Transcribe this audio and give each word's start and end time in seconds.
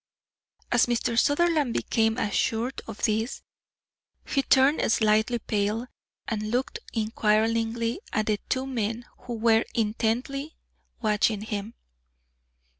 As 0.71 0.87
Mr. 0.87 1.15
Sutherland 1.15 1.75
became 1.75 2.17
assured 2.17 2.81
of 2.87 3.03
this, 3.03 3.43
he 4.25 4.41
turned 4.41 4.81
slightly 4.91 5.37
pale 5.37 5.85
and 6.27 6.49
looked 6.49 6.79
inquiringly 6.91 7.99
at 8.11 8.25
the 8.25 8.39
two 8.49 8.65
men 8.65 9.05
who 9.19 9.35
were 9.35 9.63
intently 9.75 10.55
watching 11.03 11.41
him. 11.41 11.75